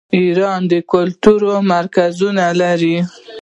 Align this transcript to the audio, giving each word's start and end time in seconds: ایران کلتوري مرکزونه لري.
ایران 0.17 0.63
کلتوري 0.91 1.53
مرکزونه 1.71 2.45
لري. 2.59 2.97